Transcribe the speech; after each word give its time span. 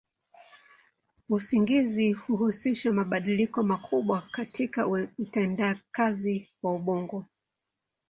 Usingizi 1.29 2.11
huhusisha 2.13 2.93
mabadiliko 2.93 3.63
makubwa 3.63 4.21
katika 4.31 4.87
utendakazi 5.17 6.49
wa 6.63 6.73
ubongo. 6.73 7.25